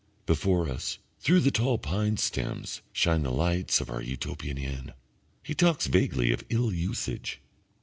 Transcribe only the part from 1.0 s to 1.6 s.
through the